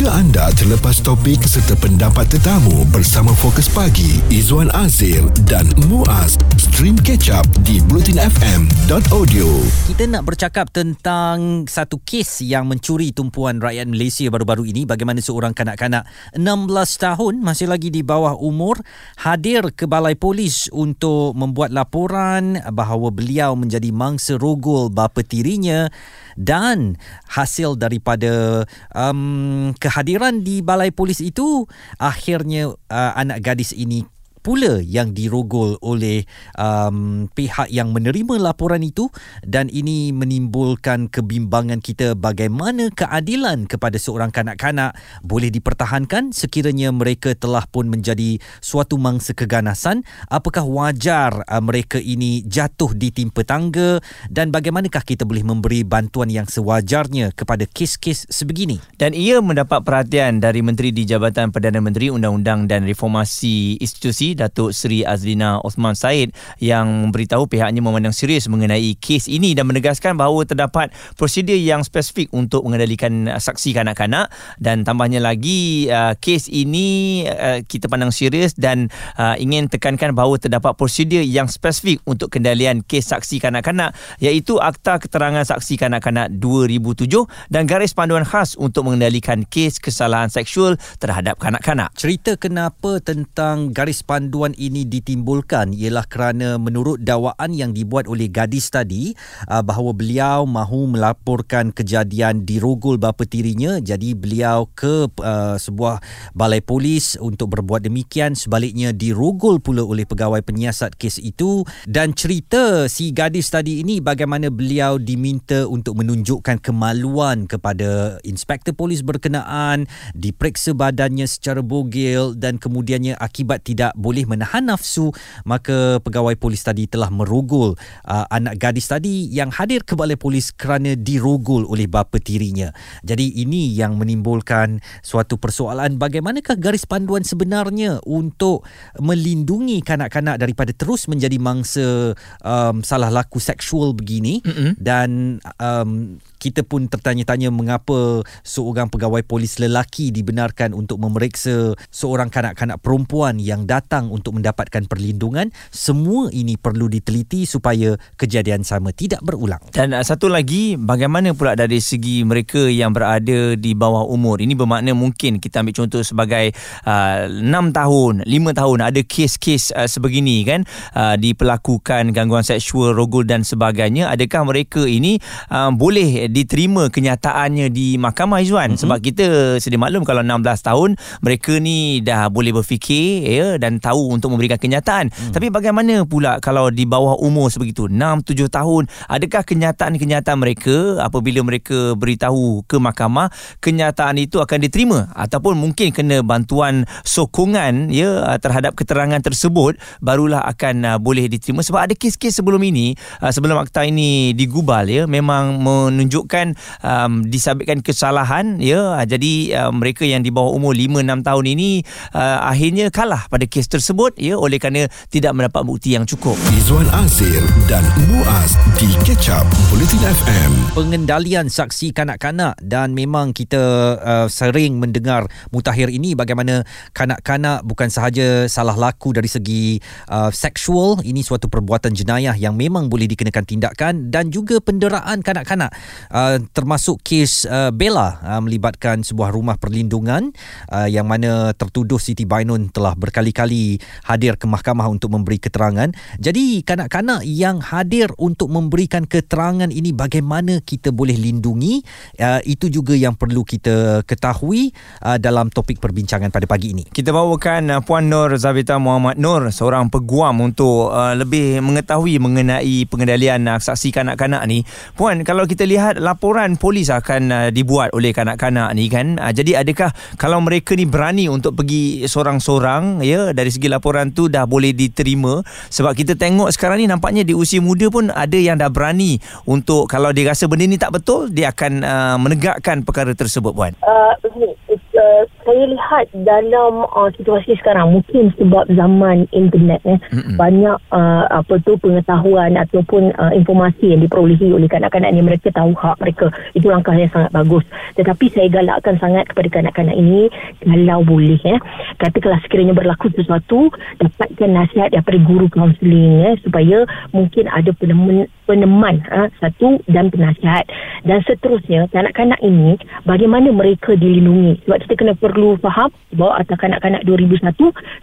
[0.00, 6.96] Jika anda terlepas topik serta pendapat tetamu bersama Fokus Pagi, Izwan Azir dan Muaz, stream
[6.96, 9.44] catch up di blutinfm.audio.
[9.92, 15.52] Kita nak bercakap tentang satu kes yang mencuri tumpuan rakyat Malaysia baru-baru ini bagaimana seorang
[15.52, 16.64] kanak-kanak 16
[16.96, 18.80] tahun masih lagi di bawah umur
[19.20, 25.92] hadir ke balai polis untuk membuat laporan bahawa beliau menjadi mangsa rogol bapa tirinya
[26.40, 26.96] dan
[27.28, 28.64] hasil daripada
[28.96, 31.66] um, kehadiran di balai polis itu
[31.98, 34.06] akhirnya uh, anak gadis ini
[34.40, 36.24] pula yang dirogol oleh
[36.56, 39.12] um, pihak yang menerima laporan itu
[39.44, 47.68] dan ini menimbulkan kebimbangan kita bagaimana keadilan kepada seorang kanak-kanak boleh dipertahankan sekiranya mereka telah
[47.68, 50.02] pun menjadi suatu mangsa keganasan.
[50.32, 54.00] Apakah wajar uh, mereka ini jatuh di timpa tangga
[54.32, 58.80] dan bagaimanakah kita boleh memberi bantuan yang sewajarnya kepada kes-kes sebegini?
[58.96, 64.76] Dan ia mendapat perhatian dari Menteri di Jabatan Perdana Menteri Undang-Undang dan Reformasi Institusi Datuk
[64.76, 70.44] Seri Azlina Osman Said yang memberitahu pihaknya memandang serius mengenai kes ini dan menegaskan bahawa
[70.44, 74.28] terdapat prosedur yang spesifik untuk mengendalikan saksi kanak-kanak
[74.60, 80.36] dan tambahnya lagi uh, kes ini uh, kita pandang serius dan uh, ingin tekankan bahawa
[80.36, 87.08] terdapat prosedur yang spesifik untuk kendalian kes saksi kanak-kanak iaitu Akta Keterangan Saksi Kanak-kanak 2007
[87.48, 91.88] dan garis panduan khas untuk mengendalikan kes kesalahan seksual terhadap kanak-kanak.
[91.96, 98.28] Cerita kenapa tentang garis panduan panduan ini ditimbulkan ialah kerana menurut dakwaan yang dibuat oleh
[98.28, 99.16] gadis tadi
[99.48, 103.80] uh, bahawa beliau mahu melaporkan kejadian di rogol bapa tirinya.
[103.80, 106.04] Jadi beliau ke uh, sebuah
[106.36, 108.36] balai polis untuk berbuat demikian.
[108.36, 111.64] Sebaliknya dirogol pula oleh pegawai penyiasat kes itu.
[111.88, 119.00] Dan cerita si gadis tadi ini bagaimana beliau diminta untuk menunjukkan kemaluan kepada inspektor polis
[119.00, 125.14] berkenaan diperiksa badannya secara bogil dan kemudiannya akibat tidak boleh boleh menahan nafsu
[125.46, 127.78] maka pegawai polis tadi telah merogol
[128.10, 132.74] uh, anak gadis tadi yang hadir ke balai polis kerana dirogol oleh bapa tirinya
[133.06, 138.66] jadi ini yang menimbulkan suatu persoalan bagaimanakah garis panduan sebenarnya untuk
[138.98, 144.72] melindungi kanak-kanak daripada terus menjadi mangsa um, salah laku seksual begini mm-hmm.
[144.82, 152.80] dan um, kita pun tertanya-tanya mengapa seorang pegawai polis lelaki dibenarkan untuk memeriksa seorang kanak-kanak
[152.80, 159.60] perempuan yang datang untuk mendapatkan perlindungan semua ini perlu diteliti supaya kejadian sama tidak berulang.
[159.74, 164.38] Dan uh, satu lagi bagaimana pula dari segi mereka yang berada di bawah umur?
[164.38, 166.54] Ini bermakna mungkin kita ambil contoh sebagai
[166.86, 170.62] uh, 6 tahun 5 tahun ada kes-kes uh, sebegini kan?
[170.94, 174.06] Uh, diperlakukan gangguan seksual rogol dan sebagainya.
[174.14, 175.18] Adakah mereka ini
[175.50, 178.82] uh, boleh diterima kenyataannya di mahkamah Izwan mm-hmm.
[178.86, 179.26] sebab kita
[179.58, 180.90] sedia maklum kalau 16 tahun
[181.24, 185.10] mereka ni dah boleh berfikir ya dan tahu untuk memberikan kenyataan.
[185.10, 185.32] Mm.
[185.34, 191.42] tapi bagaimana pula kalau di bawah umur sebegitu 6 7 tahun adakah kenyataan-kenyataan mereka apabila
[191.42, 195.10] mereka beritahu ke mahkamah kenyataan itu akan diterima?
[195.18, 201.66] Ataupun mungkin kena bantuan sokongan ya terhadap keterangan tersebut barulah akan uh, boleh diterima.
[201.66, 206.46] Sebab ada kes-kes sebelum ini uh, sebelum akta ini digubal ya memang menunjuk menunjukkan
[206.84, 209.00] um, disabitkan kesalahan ya.
[209.08, 211.70] Jadi uh, mereka yang di bawah umur 5 6 tahun ini
[212.12, 213.79] uh, akhirnya kalah pada kes tersebut
[214.20, 216.36] ya oleh kerana tidak mendapat bukti yang cukup.
[216.52, 223.62] Izwan Azir dan Muaz di Catch Up Bulletin FM pengendalian saksi kanak-kanak dan memang kita
[224.00, 229.78] uh, sering mendengar mutakhir ini bagaimana kanak-kanak bukan sahaja salah laku dari segi
[230.10, 235.70] uh, seksual ini suatu perbuatan jenayah yang memang boleh dikenakan tindakan dan juga penderaan kanak-kanak.
[236.10, 240.34] Uh, termasuk kes uh, Bella uh, melibatkan sebuah rumah perlindungan
[240.74, 243.69] uh, yang mana tertuduh Siti Bainun telah berkali-kali
[244.08, 245.92] hadir ke mahkamah untuk memberi keterangan.
[246.16, 251.84] Jadi kanak-kanak yang hadir untuk memberikan keterangan ini bagaimana kita boleh lindungi
[252.22, 254.72] uh, itu juga yang perlu kita ketahui
[255.04, 256.88] uh, dalam topik perbincangan pada pagi ini.
[256.88, 262.88] Kita bawakan uh, Puan Nur Zavita Muhammad Nur seorang peguam untuk uh, lebih mengetahui mengenai
[262.88, 264.64] pengendalian uh, saksi kanak-kanak ni.
[264.96, 269.20] Puan kalau kita lihat laporan polis akan uh, dibuat oleh kanak-kanak ni kan.
[269.20, 274.30] Uh, jadi adakah kalau mereka ni berani untuk pergi seorang-seorang ya dari segi laporan tu
[274.30, 278.56] dah boleh diterima sebab kita tengok sekarang ni nampaknya di usia muda pun ada yang
[278.56, 283.12] dah berani untuk kalau dia rasa benda ni tak betul dia akan uh, menegakkan perkara
[283.12, 283.74] tersebut puan.
[283.82, 290.38] Uh, uh, saya lihat dalam uh, situasi sekarang mungkin sebab zaman internet eh mm-hmm.
[290.38, 295.74] banyak uh, apa tu pengetahuan ataupun uh, informasi yang diperolehi oleh kanak-kanak ni mereka tahu
[295.74, 296.30] hak mereka.
[296.54, 297.66] Itu langkah yang sangat bagus.
[297.98, 300.30] Tetapi saya galakkan sangat kepada kanak-kanak ini
[300.62, 301.58] kalau boleh eh
[301.98, 309.02] katakanlah sekiranya berlaku sesuatu dapatkan nasihat daripada guru kaunseling eh supaya mungkin ada peneman peneman
[309.10, 310.66] ha, satu dan penasihat.
[311.00, 312.76] Dan seterusnya kanak-kanak ini
[313.08, 314.62] bagaimana mereka dilindungi?
[314.68, 317.54] Sebab kita kena perlu faham bahawa atas kanak-kanak 2001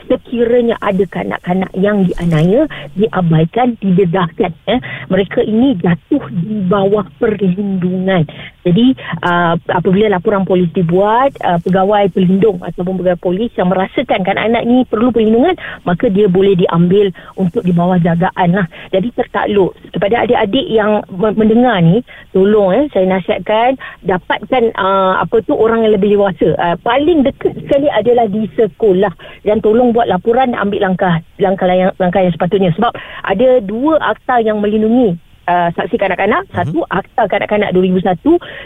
[0.08, 2.64] sekiranya ada kanak-kanak yang dianiaya
[2.96, 4.80] diabaikan didedahkan eh,
[5.12, 8.24] mereka ini jatuh di bawah perlindungan.
[8.68, 14.64] Jadi uh, apabila laporan polis dibuat uh, pegawai pelindung ataupun pegawai polis yang merasakan kanak-kanak
[14.64, 15.56] ini perlu perlindungan
[15.88, 18.68] maka dia boleh diambil untuk di bawah jagaan lah.
[18.92, 21.02] Jadi tertakluk kepada adik adik-adik yang
[21.34, 26.54] mendengar ni tolong eh saya nasihatkan dapatkan uh, apa tu orang yang lebih dewasa.
[26.62, 29.14] Uh, paling dekat sekali adalah di sekolah.
[29.46, 32.74] Dan tolong buat laporan ambil langkah langkah yang langkah yang sepatutnya.
[32.76, 32.94] Sebab
[33.24, 36.46] ada dua akta yang melindungi uh, saksi kanak-kanak.
[36.48, 36.56] Uh-huh.
[36.60, 38.20] satu akta kanak-kanak 2001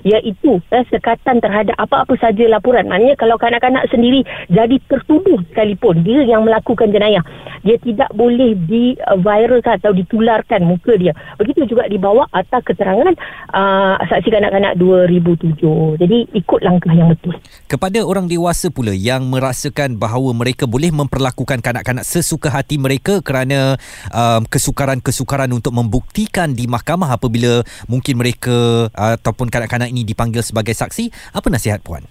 [0.03, 2.89] iaitu uh, sekatan terhadap apa-apa saja laporan.
[2.89, 7.23] Maknanya kalau kanak-kanak sendiri jadi tertuduh sekalipun dia yang melakukan jenayah
[7.61, 11.13] dia tidak boleh di viralkan atau ditularkan muka dia.
[11.37, 13.13] Begitu juga di bawah akta keterangan
[13.53, 17.37] uh, saksi kanak-kanak 2007 jadi ikut langkah yang betul.
[17.69, 23.77] Kepada orang dewasa pula yang merasakan bahawa mereka boleh memperlakukan kanak-kanak sesuka hati mereka kerana
[24.09, 31.35] um, kesukaran-kesukaran untuk membuktikan di mahkamah apabila mungkin mereka ataupun kanak-kanak ini dipanggil sebagai saksi.
[31.35, 32.07] Apa nasihat puan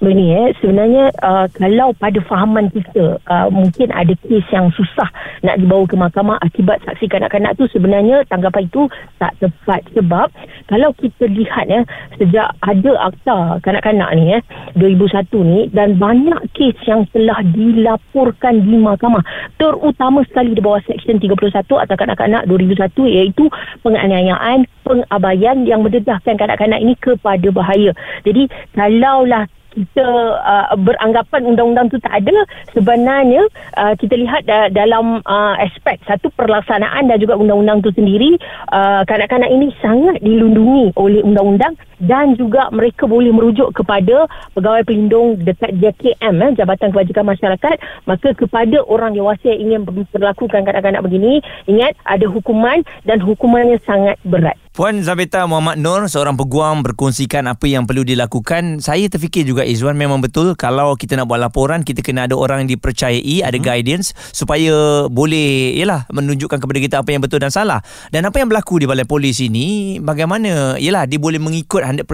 [0.00, 5.04] Begini eh, sebenarnya uh, kalau pada fahaman kita uh, mungkin ada kes yang susah
[5.44, 8.88] nak dibawa ke mahkamah akibat saksi kanak-kanak tu sebenarnya tanggapan itu
[9.20, 10.32] tak tepat sebab
[10.72, 11.84] kalau kita lihat ya
[12.16, 14.42] sejak ada akta kanak-kanak ni eh
[14.80, 19.20] 2001 ni dan banyak kes yang telah dilaporkan di mahkamah
[19.60, 23.52] terutama sekali di bawah seksyen 31 atau kanak-kanak 2001 iaitu
[23.84, 27.92] penganiayaan pengabaian yang mendedahkan kanak-kanak ini kepada bahaya.
[28.24, 30.06] Jadi kalaulah kita
[30.40, 32.34] uh, beranggapan undang-undang tu tak ada
[32.74, 33.46] sebenarnya
[33.78, 38.36] uh, kita lihat da- dalam uh, aspek satu perlaksanaan dan juga undang-undang tu sendiri
[38.74, 44.24] uh, kanak-kanak ini sangat dilindungi oleh undang-undang dan juga mereka boleh merujuk kepada
[44.56, 47.76] pegawai pelindung dekat JKM eh, Jabatan Kebajikan Masyarakat.
[48.08, 54.16] Maka kepada orang dewasa yang ingin memperlakukan kanak-kanak begini ingat ada hukuman dan hukumannya sangat
[54.24, 58.78] berat Puan Zabeta Muhammad Nur seorang peguam berkongsikan apa yang perlu dilakukan.
[58.78, 62.62] Saya terfikir juga Izwan memang betul kalau kita nak buat laporan kita kena ada orang
[62.62, 63.66] yang dipercayai, ada hmm.
[63.66, 67.82] guidance supaya boleh yalah menunjukkan kepada kita apa yang betul dan salah.
[68.14, 72.06] Dan apa yang berlaku di balai polis ini bagaimana yalah dia boleh mengikut 100%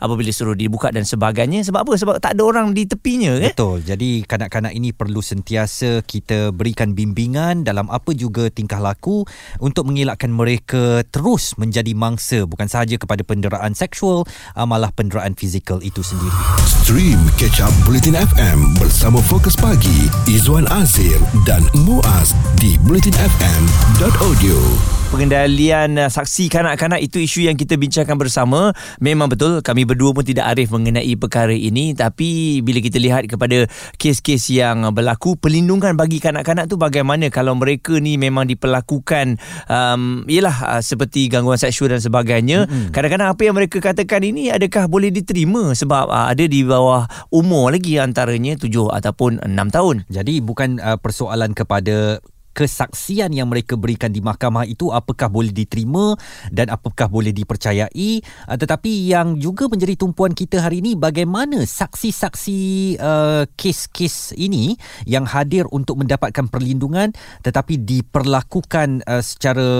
[0.00, 2.00] apabila suruh dibuka dan sebagainya sebab apa?
[2.00, 3.52] Sebab tak ada orang di tepinya kan?
[3.52, 3.84] Betul.
[3.84, 9.28] Jadi kanak-kanak ini perlu sentiasa kita berikan bimbingan dalam apa juga tingkah laku
[9.60, 14.22] untuk mengelakkan mereka terus menjadi menjadi mangsa bukan sahaja kepada penderaan seksual
[14.54, 16.34] uh, malah penderaan fizikal itu sendiri.
[16.66, 25.98] Stream Catch Up Bulletin FM bersama Fokus Pagi Izwan Azir dan Muaz di bulletinfm.audio pengendalian
[25.98, 28.70] uh, saksi kanak-kanak itu isu yang kita bincangkan bersama.
[29.02, 31.92] Memang betul kami berdua pun tidak arif mengenai perkara ini.
[31.98, 33.66] Tapi bila kita lihat kepada
[33.98, 37.26] kes-kes yang berlaku perlindungan bagi kanak-kanak tu bagaimana?
[37.28, 42.94] Kalau mereka ni memang diperlakukan um, yelah uh, seperti gangguan seksual dan sebagainya mm-hmm.
[42.94, 45.74] kadang-kadang apa yang mereka katakan ini adakah boleh diterima?
[45.74, 49.96] Sebab uh, ada di bawah umur lagi antaranya 7 ataupun 6 tahun.
[50.06, 56.18] Jadi bukan uh, persoalan kepada kesaksian yang mereka berikan di mahkamah itu apakah boleh diterima
[56.50, 58.10] dan apakah boleh dipercayai.
[58.50, 62.60] Uh, tetapi yang juga menjadi tumpuan kita hari ini bagaimana saksi-saksi
[62.98, 64.74] uh, kes-kes ini
[65.06, 67.14] yang hadir untuk mendapatkan perlindungan
[67.46, 69.70] tetapi diperlakukan uh, secara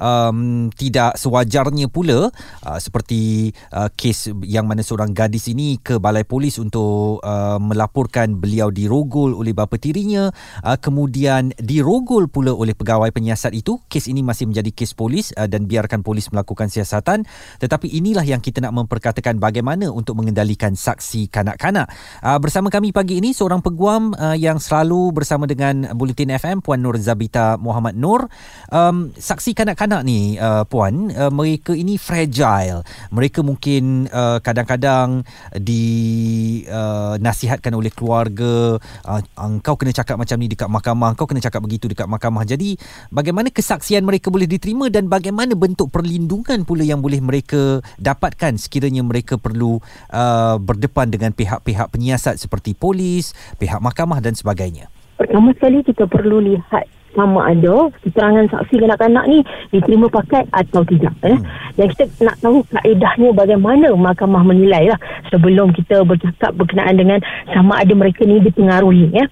[0.00, 2.28] um, tidak sewajarnya pula
[2.66, 8.36] uh, seperti uh, kes yang mana seorang gadis ini ke balai polis untuk uh, melaporkan
[8.40, 10.32] beliau dirogol oleh bapa tirinya
[10.64, 13.76] uh, kemudian dirogol dirogol pula oleh pegawai penyiasat itu.
[13.84, 17.28] Kes ini masih menjadi kes polis uh, dan biarkan polis melakukan siasatan.
[17.60, 21.92] Tetapi inilah yang kita nak memperkatakan bagaimana untuk mengendalikan saksi kanak-kanak.
[22.24, 26.80] Uh, bersama kami pagi ini seorang peguam uh, yang selalu bersama dengan Bulletin FM Puan
[26.80, 28.32] Nur Zabita Muhammad Nur.
[28.72, 32.80] Um, saksi kanak-kanak ni uh, Puan uh, mereka ini fragile.
[33.12, 40.72] Mereka mungkin uh, kadang-kadang dinasihatkan uh, oleh keluarga uh, engkau kena cakap macam ni dekat
[40.72, 42.46] mahkamah engkau kena cakap begitu itu dekat mahkamah.
[42.46, 42.78] Jadi
[43.10, 49.02] bagaimana kesaksian mereka boleh diterima dan bagaimana bentuk perlindungan pula yang boleh mereka dapatkan sekiranya
[49.02, 49.82] mereka perlu
[50.14, 54.86] uh, berdepan dengan pihak-pihak penyiasat seperti polis, pihak mahkamah dan sebagainya.
[55.18, 59.38] Pertama sekali kita perlu lihat sama ada keterangan saksi kanak-kanak ni
[59.72, 61.36] diterima pakai atau tidak eh.
[61.36, 61.46] Hmm.
[61.76, 65.00] Dan kita nak tahu kaedahnya bagaimana mahkamah menilai lah
[65.32, 67.18] sebelum kita bercakap berkenaan dengan
[67.52, 69.24] sama ada mereka ni dipengaruhi ya.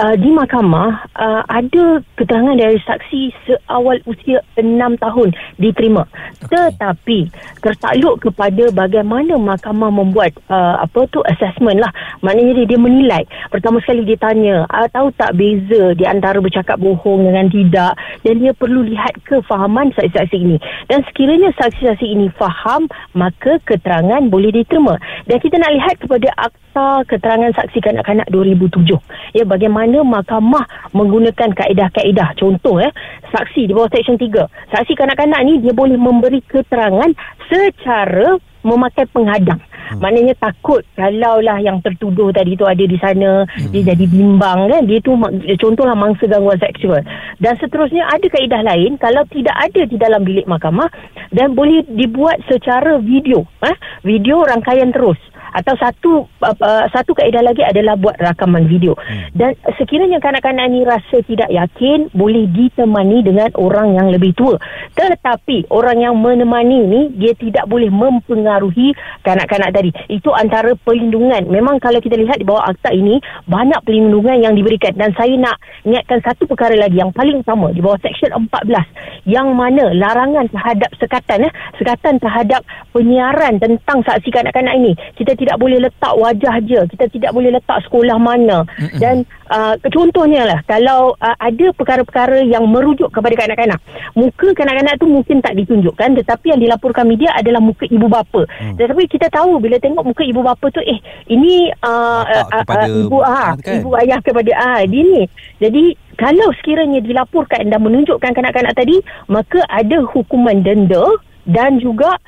[0.00, 4.64] Uh, di mahkamah uh, ada keterangan dari saksi seawal usia 6
[5.02, 6.06] tahun diterima.
[6.46, 6.72] Okay.
[6.72, 7.18] Tetapi
[7.60, 11.90] tertakluk kepada bagaimana mahkamah membuat uh, apa tu assessment lah.
[12.22, 13.22] Maknanya dia, dia menilai.
[13.50, 17.92] Pertama sekali dia tanya, uh, tahu tak beza di antara bercakap bohong bohong dengan tidak
[18.24, 20.56] dan dia perlu lihat kefahaman saksi-saksi ini.
[20.88, 24.96] Dan sekiranya saksi-saksi ini faham maka keterangan boleh diterima.
[25.28, 28.96] Dan kita nak lihat kepada akta keterangan saksi kanak-kanak 2007
[29.36, 30.64] ya bagaimana mahkamah
[30.96, 32.32] menggunakan kaedah-kaedah.
[32.40, 32.88] Contoh ya
[33.28, 37.12] saksi di bawah section 3 saksi kanak-kanak ni dia boleh memberi keterangan
[37.46, 39.60] secara memakai penghadang
[39.90, 39.98] Hmm.
[40.02, 43.70] Maknanya takut kalau lah yang tertuduh tadi tu ada di sana, hmm.
[43.74, 44.82] dia jadi bimbang kan.
[44.86, 45.18] Dia tu
[45.58, 47.02] contohlah mangsa gangguan seksual.
[47.42, 50.88] Dan seterusnya ada kaedah lain kalau tidak ada di dalam bilik mahkamah
[51.34, 53.42] dan boleh dibuat secara video.
[53.66, 53.76] Eh?
[54.06, 55.18] Video rangkaian terus
[55.54, 56.10] atau satu
[56.42, 58.92] uh, satu kaedah lagi adalah buat rakaman video.
[59.00, 59.32] Hmm.
[59.32, 64.58] dan sekiranya kanak-kanak ni rasa tidak yakin boleh ditemani dengan orang yang lebih tua.
[64.94, 68.92] Tetapi orang yang menemani ni dia tidak boleh mempengaruhi
[69.22, 69.90] kanak-kanak tadi.
[70.10, 71.46] Itu antara perlindungan.
[71.48, 74.92] Memang kalau kita lihat di bawah akta ini banyak perlindungan yang diberikan.
[74.94, 79.52] Dan saya nak ingatkan satu perkara lagi yang paling utama di bawah section 14 yang
[79.54, 84.92] mana larangan terhadap sekatan eh, sekatan terhadap penyiaran tentang saksi kanak-kanak ini.
[85.16, 89.00] Kita tidak boleh letak wajah je kita tidak boleh letak sekolah mana Mm-mm.
[89.00, 93.80] dan uh, contohnya lah kalau uh, ada perkara-perkara yang merujuk kepada kanak-kanak
[94.12, 98.76] muka kanak-kanak tu mungkin tak ditunjukkan tetapi yang dilaporkan media adalah muka ibu bapa mm.
[98.76, 101.00] tetapi kita tahu bila tengok muka ibu bapa tu eh
[101.32, 103.80] ini uh, uh, uh, ibu ah kan?
[103.80, 105.24] ibu ayah kepada ah dia ni
[105.56, 109.00] jadi kalau sekiranya dilaporkan dan menunjukkan kanak-kanak tadi
[109.32, 111.00] maka ada hukuman denda
[111.48, 112.20] dan juga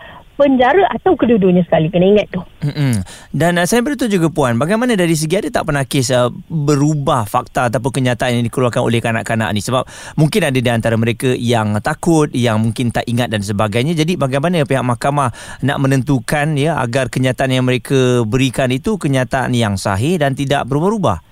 [0.43, 2.43] penjara atau kedua-duanya sekali kena ingat tu.
[2.67, 2.95] Mm-hmm.
[3.31, 7.23] Dan uh, saya beritahu juga puan, bagaimana dari segi ada tak pernah kes uh, berubah
[7.31, 9.87] fakta ataupun kenyataan yang dikeluarkan oleh kanak-kanak ni sebab
[10.19, 13.95] mungkin ada di antara mereka yang takut, yang mungkin tak ingat dan sebagainya.
[13.95, 15.31] Jadi bagaimana pihak mahkamah
[15.63, 21.23] nak menentukan ya agar kenyataan yang mereka berikan itu kenyataan yang sahih dan tidak berubah-ubah?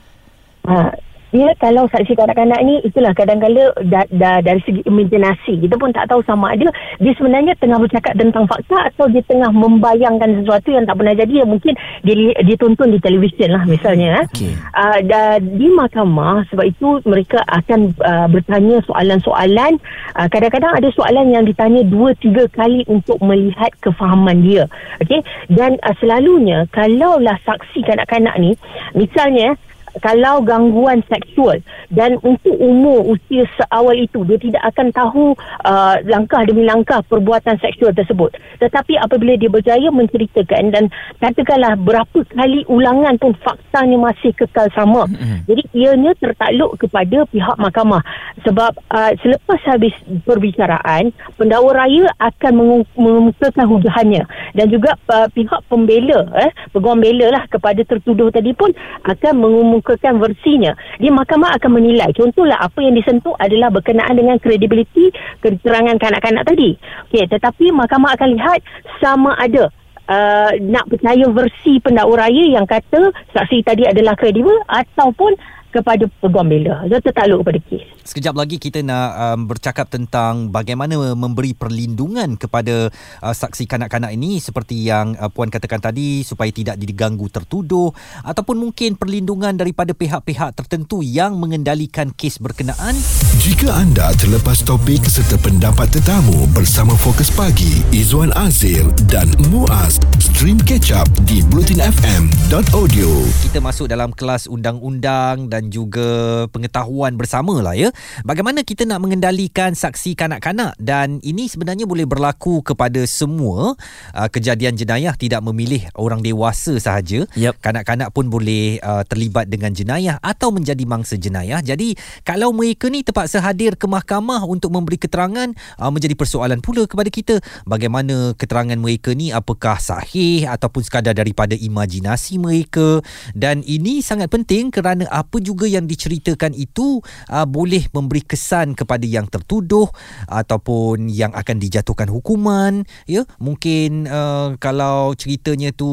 [0.60, 0.92] Ha,
[1.30, 5.62] Ya, kalau saksi kanak-kanak ni itulah kadang-kadang da, da, dari segi imaginasi.
[5.62, 6.66] Kita pun tak tahu sama ada.
[6.98, 11.46] Dia sebenarnya tengah bercakap tentang fakta atau dia tengah membayangkan sesuatu yang tak pernah jadi
[11.46, 14.26] yang mungkin dia di televisyen lah misalnya eh.
[14.26, 14.52] okay.
[14.74, 19.78] uh, da, di mahkamah sebab itu mereka akan uh, bertanya soalan-soalan.
[20.18, 24.66] Uh, kadang-kadang ada soalan yang ditanya dua tiga kali untuk melihat kefahaman dia.
[24.98, 25.22] Okey?
[25.46, 28.58] Dan uh, selalunya kalaulah saksi kanak-kanak ni
[28.98, 29.54] misalnya
[29.98, 31.58] kalau gangguan seksual
[31.90, 35.24] dan untuk umur usia seawal itu dia tidak akan tahu
[35.66, 38.30] uh, langkah demi langkah perbuatan seksual tersebut.
[38.62, 40.84] Tetapi apabila dia berjaya menceritakan dan
[41.18, 45.38] katakanlah berapa kali ulangan pun faktanya masih kekal sama mm-hmm.
[45.50, 48.02] jadi ianya tertakluk kepada pihak mahkamah.
[48.46, 49.92] Sebab uh, selepas habis
[50.24, 52.52] perbicaraan pendakwa raya akan
[52.94, 54.22] mengemukakan hujahannya
[54.54, 58.70] dan juga uh, pihak pembela eh, peguam bela lah kepada tertuduh tadi pun
[59.08, 62.12] akan mengumumkan mengemukakan versinya di mahkamah akan menilai.
[62.12, 65.08] Contohlah apa yang disentuh adalah berkenaan dengan kredibiliti
[65.40, 66.76] keterangan kanak-kanak tadi.
[67.10, 68.60] Okey tetapi mahkamah akan lihat
[69.00, 69.72] sama ada
[70.10, 75.38] Uh, nak percaya versi pendakwa raya yang kata saksi tadi adalah kredibel ataupun
[75.70, 76.86] kepada peguam bela.
[76.86, 77.84] Dia tertakluk kepada kes.
[78.06, 82.90] Sekejap lagi kita nak um, bercakap tentang bagaimana memberi perlindungan kepada
[83.22, 87.94] uh, saksi kanak-kanak ini seperti yang uh, puan katakan tadi supaya tidak diganggu tertuduh
[88.26, 92.96] ataupun mungkin perlindungan daripada pihak-pihak tertentu yang mengendalikan kes berkenaan.
[93.42, 100.56] Jika anda terlepas topik serta pendapat tetamu bersama Fokus Pagi Izwan Azir dan Muaz stream
[100.64, 103.10] catch up di blutinfm.audio.
[103.44, 107.92] Kita masuk dalam kelas undang-undang dan dan juga pengetahuan bersama lah ya.
[108.24, 113.76] Bagaimana kita nak mengendalikan saksi kanak-kanak dan ini sebenarnya boleh berlaku kepada semua
[114.16, 117.28] uh, kejadian jenayah tidak memilih orang dewasa sahaja.
[117.36, 117.60] Yep.
[117.60, 121.60] Kanak-kanak pun boleh uh, terlibat dengan jenayah atau menjadi mangsa jenayah.
[121.60, 121.92] Jadi
[122.24, 127.12] kalau mereka ni terpaksa hadir ke mahkamah untuk memberi keterangan uh, menjadi persoalan pula kepada
[127.12, 133.02] kita bagaimana keterangan mereka ni apakah sahih ataupun sekadar daripada imajinasi mereka
[133.34, 137.00] dan ini sangat penting kerana apa juga yang diceritakan itu
[137.32, 139.88] uh, boleh memberi kesan kepada yang tertuduh
[140.28, 143.24] ataupun yang akan dijatuhkan hukuman ya.
[143.40, 145.88] Mungkin uh, kalau ceritanya tu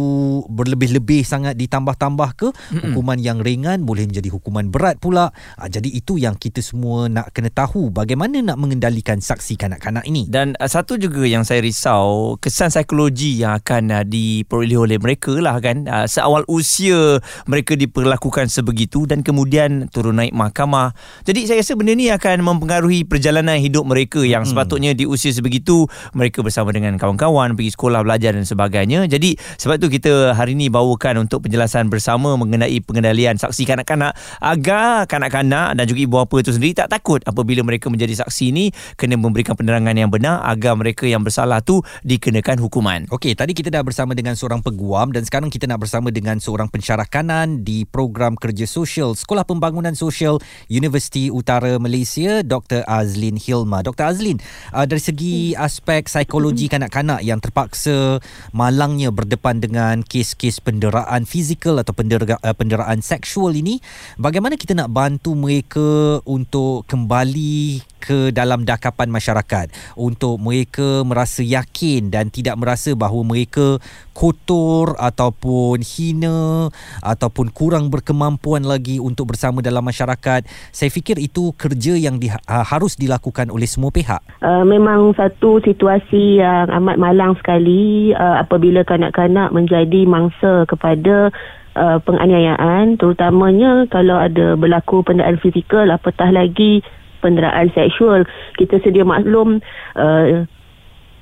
[0.51, 2.81] berlebih-lebih sangat ditambah-tambah ke mm-hmm.
[2.91, 5.31] hukuman yang ringan boleh menjadi hukuman berat pula.
[5.55, 10.27] Uh, jadi itu yang kita semua nak kena tahu bagaimana nak mengendalikan saksi kanak-kanak ini.
[10.27, 15.33] Dan uh, satu juga yang saya risau kesan psikologi yang akan uh, diperoleh oleh mereka
[15.39, 15.87] lah kan.
[15.87, 19.46] Uh, seawal usia mereka diperlakukan sebegitu dan kemudian
[19.89, 20.91] turun naik mahkamah
[21.23, 24.51] jadi saya rasa benda ni akan mempengaruhi perjalanan hidup mereka yang hmm.
[24.51, 29.79] sepatutnya di usia sebegitu mereka bersama dengan kawan-kawan pergi sekolah belajar dan sebagainya jadi sebab
[29.79, 35.83] tu kita hari ini bawakan untuk penjelasan bersama mengenai pengendalian saksi kanak-kanak agar kanak-kanak dan
[35.87, 39.93] juga ibu bapa itu sendiri tak takut apabila mereka menjadi saksi ini kena memberikan penerangan
[39.93, 43.05] yang benar agar mereka yang bersalah tu dikenakan hukuman.
[43.13, 46.71] Okey, tadi kita dah bersama dengan seorang peguam dan sekarang kita nak bersama dengan seorang
[46.71, 50.39] pensyarah kanan di program kerja sosial Sekolah Pembangunan Sosial
[50.71, 52.85] Universiti Utara Malaysia, Dr.
[52.87, 53.83] Azlin Hilma.
[53.83, 54.07] Dr.
[54.07, 54.39] Azlin,
[54.71, 58.23] uh, dari segi aspek psikologi kanak-kanak yang terpaksa
[58.55, 63.83] malangnya berdepan dengan kes-kes penderaan fizikal atau pendera- uh, penderaan seksual ini,
[64.15, 69.73] bagaimana kita nak bantu mereka untuk kembali ke dalam dakapan masyarakat.
[69.97, 73.81] Untuk mereka merasa yakin dan tidak merasa bahawa mereka
[74.17, 76.73] kotor ataupun hina
[77.05, 80.41] ataupun kurang berkemampuan lagi untuk bersama dalam masyarakat
[80.73, 84.21] saya fikir itu kerja yang di, uh, harus dilakukan oleh semua pihak.
[84.41, 91.29] Uh, memang satu situasi yang amat malang sekali uh, apabila kanak-kanak menjadi mangsa kepada
[91.77, 96.81] uh, penganiayaan terutamanya kalau ada berlaku penderaan fizikal apatah lagi
[97.27, 98.23] penderaan seksual.
[98.55, 99.59] Kita sedia maklum
[99.99, 100.47] uh,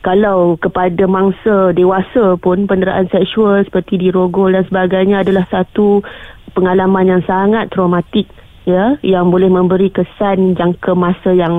[0.05, 6.05] kalau kepada mangsa dewasa pun penderaan seksual seperti dirogol dan sebagainya adalah satu
[6.53, 8.29] pengalaman yang sangat traumatik
[8.69, 11.55] ya yang boleh memberi kesan jangka masa yang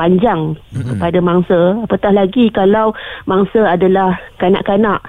[0.00, 0.96] panjang mm-hmm.
[0.96, 1.60] kepada mangsa.
[1.84, 2.96] Apatah lagi kalau
[3.28, 5.04] mangsa adalah kanak-kanak.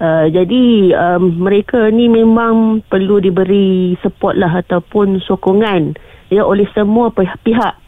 [0.00, 5.94] Uh, jadi um, mereka ni memang perlu diberi support lah ataupun sokongan
[6.34, 7.83] ya oleh semua pihak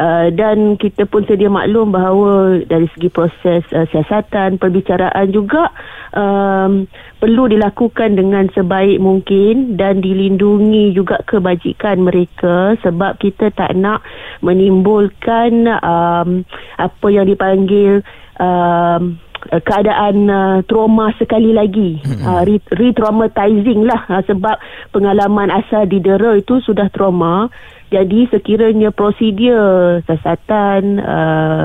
[0.00, 5.68] Uh, dan kita pun sedia maklum bahawa dari segi proses uh, siasatan perbicaraan juga
[6.16, 6.88] um,
[7.20, 14.00] perlu dilakukan dengan sebaik mungkin dan dilindungi juga kebajikan mereka sebab kita tak nak
[14.40, 16.48] menimbulkan um,
[16.80, 18.00] apa yang dipanggil
[18.40, 22.02] um, uh, keadaan uh, trauma sekali lagi.
[22.20, 22.44] Uh,
[22.76, 24.04] re-traumatizing lah.
[24.10, 24.60] Uh, sebab
[24.92, 27.48] pengalaman asal didera itu sudah trauma.
[27.90, 31.64] Jadi sekiranya prosedur siasatan uh,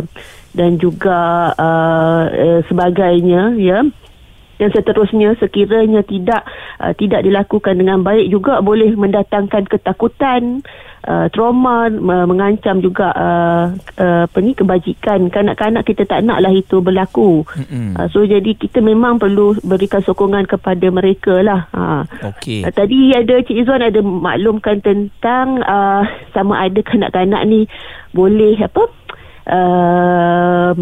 [0.56, 3.86] dan juga uh, uh, sebagainya ya
[4.56, 6.48] dan seterusnya sekiranya tidak
[6.80, 10.64] uh, tidak dilakukan dengan baik juga boleh mendatangkan ketakutan
[11.08, 13.66] uh, trauma uh, mengancam juga uh,
[14.00, 18.00] uh, apa ni kebajikan kanak-kanak kita tak naklah itu berlaku mm-hmm.
[18.00, 22.04] uh, so jadi kita memang perlu berikan sokongan kepada mereka lah uh.
[22.26, 22.64] okay.
[22.66, 27.68] uh, tadi ada Cik Izzuan ada maklumkan tentang uh, sama ada kanak-kanak ni
[28.16, 28.84] boleh apa
[29.52, 30.74] uh,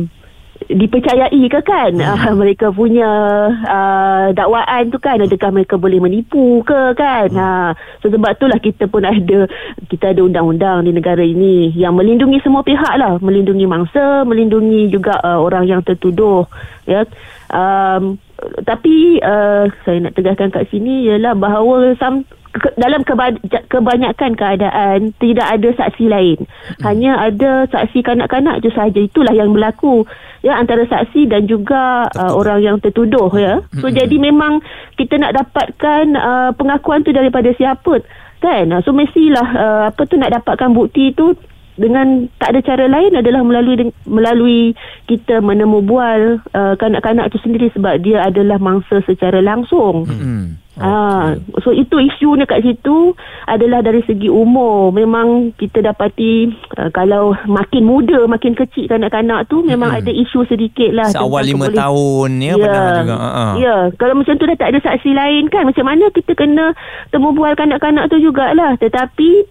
[0.67, 1.91] dipercayai ke kan?
[1.95, 2.15] Hmm.
[2.15, 3.09] uh, mereka punya
[3.51, 5.19] uh, dakwaan tu kan?
[5.19, 7.27] Adakah mereka boleh menipu ke kan?
[7.31, 7.41] Hmm.
[7.41, 9.47] uh, so sebab itulah kita pun ada
[9.87, 13.19] kita ada undang-undang di negara ini yang melindungi semua pihak lah.
[13.19, 16.45] Melindungi mangsa melindungi juga uh, orang yang tertuduh.
[16.87, 17.07] Ya.
[17.53, 18.19] Um,
[18.63, 23.33] tapi uh, saya nak tegaskan kat sini ialah bahawa some ke, dalam keba,
[23.65, 26.37] kebanyakan keadaan tidak ada saksi lain.
[26.45, 26.81] Hmm.
[26.85, 28.99] Hanya ada saksi kanak-kanak je saja.
[29.01, 30.05] Itulah yang berlaku
[30.45, 33.65] ya antara saksi dan juga uh, orang yang tertuduh ya.
[33.81, 33.97] So hmm.
[33.97, 34.61] jadi memang
[35.01, 38.05] kita nak dapatkan uh, pengakuan tu daripada siapa
[38.37, 38.69] kan.
[38.85, 41.33] So mestilah uh, apa tu nak dapatkan bukti tu
[41.75, 44.77] dengan tak ada cara lain adalah melalui melalui
[45.09, 46.21] kita menemu bual
[46.53, 50.05] uh, kanak-kanak tu sendiri sebab dia adalah mangsa secara langsung.
[50.05, 50.63] Hmm.
[50.73, 53.13] Ah, so itu isunya kat situ
[53.45, 54.89] adalah dari segi umur.
[54.89, 56.49] Memang kita dapati
[56.81, 59.99] uh, kalau makin muda, makin kecil kanak-kanak tu memang hmm.
[60.01, 61.13] ada isu sedikit lah.
[61.13, 61.77] Seawal lima boleh...
[61.77, 62.81] tahun ya, ya juga.
[63.05, 63.53] Uh-huh.
[63.61, 65.69] Ya, kalau macam tu dah tak ada saksi lain kan.
[65.69, 66.73] Macam mana kita kena
[67.13, 68.73] temu bual kanak-kanak tu jugalah.
[68.81, 69.45] Tetapi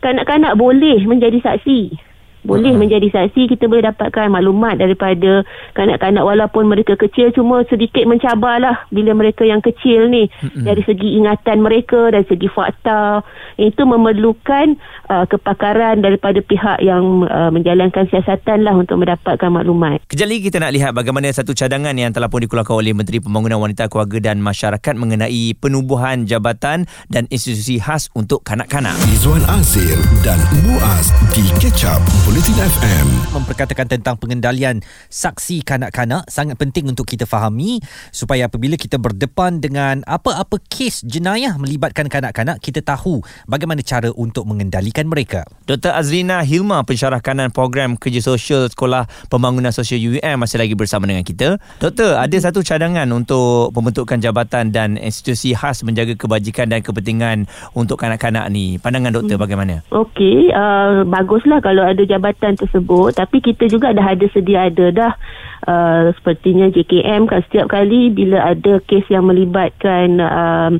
[0.00, 2.09] kanak-kanak boleh menjadi saksi.
[2.42, 2.80] Boleh uh-huh.
[2.80, 5.44] menjadi saksi kita boleh dapatkan maklumat daripada
[5.76, 10.64] kanak-kanak walaupun mereka kecil cuma sedikit mencabarlah bila mereka yang kecil ni uh-huh.
[10.64, 13.20] dari segi ingatan mereka dari segi fakta
[13.60, 14.76] itu memerlukan
[15.12, 20.00] uh, kepakaran daripada pihak yang uh, menjalankan siasatan lah untuk mendapatkan maklumat.
[20.08, 23.60] Kejap lagi kita nak lihat bagaimana satu cadangan yang telah pun dikeluarkan oleh Menteri Pembangunan
[23.60, 28.96] Wanita Keluarga dan Masyarakat mengenai penubuhan jabatan dan institusi khas untuk kanak-kanak.
[29.12, 34.78] Izwan Azir dan Muaz di Ketchup Bulletin FM memperkatakan tentang pengendalian
[35.10, 37.82] saksi kanak-kanak sangat penting untuk kita fahami
[38.14, 43.18] supaya apabila kita berdepan dengan apa-apa kes jenayah melibatkan kanak-kanak kita tahu
[43.50, 45.42] bagaimana cara untuk mengendalikan mereka.
[45.66, 45.90] Dr.
[45.90, 51.26] Azrina Hilma pensyarah kanan program kerja sosial Sekolah Pembangunan Sosial UUM masih lagi bersama dengan
[51.26, 51.58] kita.
[51.82, 57.98] Doktor, ada satu cadangan untuk pembentukan jabatan dan institusi khas menjaga kebajikan dan kepentingan untuk
[57.98, 58.78] kanak-kanak ni.
[58.78, 59.42] Pandangan doktor hmm.
[59.42, 59.74] bagaimana?
[59.90, 64.86] Okey, uh, baguslah kalau ada jabatan jabatan tersebut tapi kita juga dah ada sedia ada
[64.92, 65.14] dah.
[65.60, 70.72] Uh, sepertinya JKM kan setiap kali bila ada kes yang melibatkan um,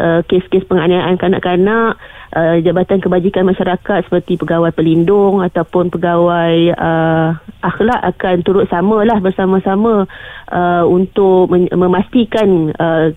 [0.00, 2.00] uh, kes-kes penganiayaan kanak-kanak
[2.32, 10.08] uh, jabatan kebajikan masyarakat seperti pegawai pelindung ataupun pegawai uh, akhlak akan turut samalah bersama-sama
[10.48, 13.12] uh, untuk memastikan uh,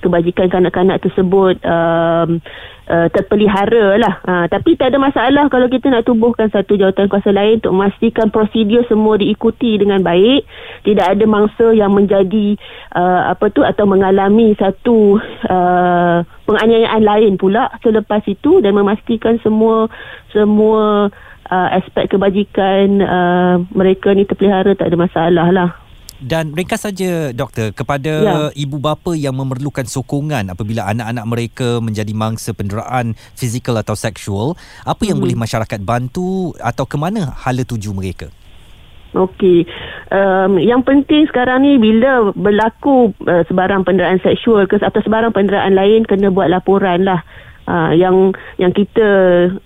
[0.00, 2.24] kebajikan kanak-kanak tersebut uh,
[3.14, 4.14] terpelihara lah.
[4.26, 8.28] Uh, tapi tak ada masalah kalau kita nak tubuhkan satu jawatan kuasa lain untuk memastikan
[8.34, 10.44] prosedur semua diikuti dengan baik.
[10.82, 12.58] Tidak ada mangsa yang menjadi
[12.94, 19.86] uh, apa tu atau mengalami satu uh, penganiayaan lain pula selepas itu dan memastikan semua
[20.34, 21.10] semua
[21.50, 25.70] uh, aspek kebajikan uh, mereka ni terpelihara tak ada masalah lah.
[26.20, 28.36] Dan mereka saja doktor kepada ya.
[28.52, 34.52] ibu bapa yang memerlukan sokongan apabila anak-anak mereka menjadi mangsa penderaan fizikal atau seksual,
[34.84, 35.24] apa yang hmm.
[35.24, 38.28] boleh masyarakat bantu atau ke mana hala tuju mereka?
[39.10, 39.66] Okey.
[40.14, 45.74] Um, yang penting sekarang ni bila berlaku uh, sebarang penderaan seksual ke atau sebarang penderaan
[45.74, 47.26] lain kena buat laporan lah.
[47.70, 49.08] Uh, yang yang kita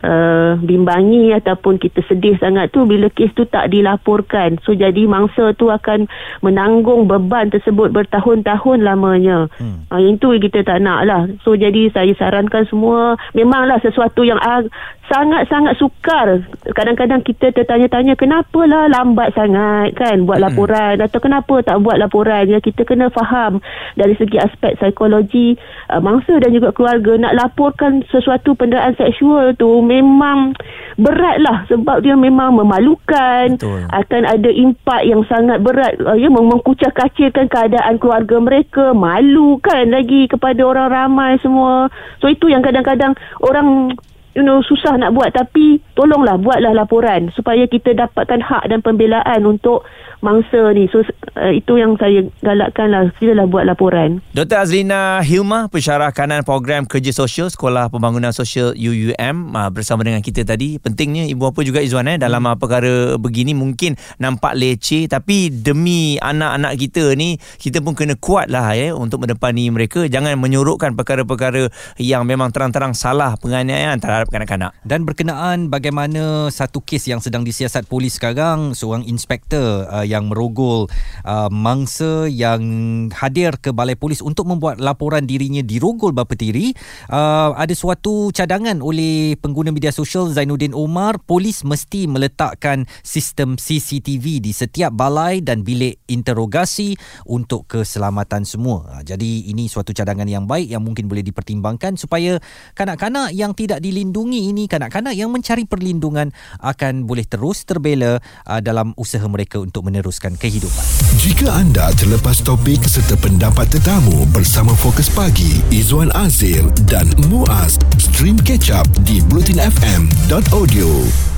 [0.05, 4.61] uh, bimbangi ataupun kita sedih sangat tu bila kes tu tak dilaporkan.
[4.61, 6.05] So jadi mangsa tu akan
[6.45, 9.49] menanggung beban tersebut bertahun-tahun lamanya.
[9.57, 9.89] Hmm.
[9.89, 14.37] uh, yang tu kita tak nak lah so jadi saya sarankan semua memanglah sesuatu yang
[14.43, 14.67] uh,
[15.09, 16.49] sangat-sangat sukar.
[16.73, 20.47] Kadang-kadang kita tertanya-tanya kenapa lah lambat sangat kan buat hmm.
[20.49, 20.97] laporan?
[21.01, 22.49] Atau kenapa tak buat laporan?
[22.49, 23.61] Ya kita kena faham
[23.95, 25.61] dari segi aspek psikologi
[25.93, 30.57] uh, mangsa dan juga keluarga nak laporkan sesuatu penderaan seksual tu memang
[30.97, 33.61] berat lah sebab dia memang memalukan.
[33.61, 33.85] Betul.
[33.93, 36.01] akan ada impak yang sangat berat.
[36.01, 41.93] Uh, ya mengkucak kacirkan keadaan keluarga mereka malu kan lagi kepada orang ramai semua.
[42.25, 43.13] So itu yang kadang-kadang
[43.45, 43.93] orang
[44.35, 49.47] you know susah nak buat tapi tolonglah buatlah laporan supaya kita dapatkan hak dan pembelaan
[49.47, 49.87] untuk
[50.25, 50.89] mangsa ni.
[50.89, 51.05] So
[51.37, 53.13] uh, itu yang saya galakkan lah.
[53.21, 54.25] Silalah buat laporan.
[54.33, 54.65] Dr.
[54.65, 60.49] Azrina Hilma, pensyarah kanan program kerja sosial Sekolah Pembangunan Sosial UUM uh, bersama dengan kita
[60.49, 60.81] tadi.
[60.81, 66.17] Pentingnya ibu apa juga Izwan eh, dalam uh, perkara begini mungkin nampak leceh tapi demi
[66.17, 70.09] anak-anak kita ni kita pun kena kuat lah eh, untuk mendepani mereka.
[70.09, 71.69] Jangan menyuruhkan perkara-perkara
[72.01, 74.77] yang memang terang-terang salah penganiayaan terhadap kanak-kanak.
[74.87, 80.87] Dan berkenaan bagaimana satu kes yang sedang disiasat polis sekarang, seorang inspektor uh, yang merogol
[81.27, 82.63] uh, mangsa yang
[83.11, 86.73] hadir ke balai polis untuk membuat laporan dirinya dirogol bapa tiri
[87.11, 94.41] uh, ada suatu cadangan oleh pengguna media sosial Zainuddin Omar polis mesti meletakkan sistem CCTV
[94.41, 96.95] di setiap balai dan bilik interogasi
[97.29, 102.39] untuk keselamatan semua uh, jadi ini suatu cadangan yang baik yang mungkin boleh dipertimbangkan supaya
[102.75, 106.31] kanak-kanak yang tidak dilindungi ini kanak-kanak yang mencari perlindungan
[106.63, 110.87] akan boleh terus terbela uh, dalam usaha mereka untuk meneruskan kehidupan.
[111.19, 118.39] Jika anda terlepas topik serta pendapat tetamu bersama Fokus Pagi, Izwan Azir dan Muaz, stream
[118.39, 121.34] catch up di blutinfm.audio.